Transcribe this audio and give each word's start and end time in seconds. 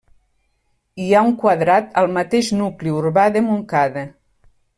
Hi 1.03 1.09
ha 1.17 1.21
un 1.27 1.35
quadrat 1.43 1.93
al 2.03 2.09
mateix 2.15 2.49
nucli 2.63 2.95
urbà 3.03 3.27
de 3.37 3.45
Montcada. 3.51 4.07